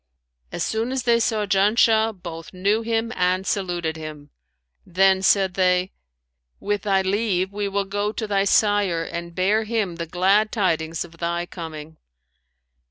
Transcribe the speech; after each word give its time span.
As 0.51 0.63
soon 0.63 0.91
as 0.91 1.03
they 1.03 1.19
saw 1.19 1.45
Janshah, 1.45 2.19
both 2.23 2.53
knew 2.55 2.81
him 2.81 3.13
and 3.15 3.45
saluted 3.45 3.97
him; 3.97 4.31
then 4.83 5.21
said 5.21 5.53
they, 5.53 5.91
'With 6.59 6.81
thy 6.81 7.03
leave, 7.03 7.53
we 7.53 7.67
will 7.67 7.85
go 7.85 8.11
to 8.11 8.25
thy 8.25 8.45
sire 8.45 9.03
and 9.03 9.35
bear 9.35 9.63
him 9.63 9.97
the 9.97 10.07
glad 10.07 10.51
tidings 10.51 11.05
of 11.05 11.19
thy 11.19 11.45
coming.' 11.45 11.97